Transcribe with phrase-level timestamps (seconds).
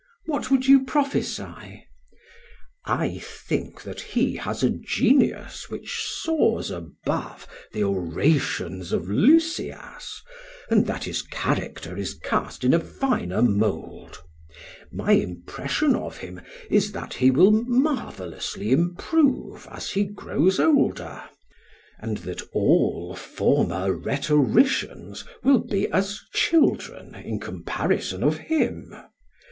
[0.25, 1.27] PHAEDRUS: What would you prophesy?
[1.43, 1.81] SOCRATES:
[2.85, 10.23] I think that he has a genius which soars above the orations of Lysias,
[10.71, 14.23] and that his character is cast in a finer mould.
[14.91, 16.41] My impression of him
[16.71, 21.21] is that he will marvellously improve as he grows older,
[21.99, 28.95] and that all former rhetoricians will be as children in comparison of him.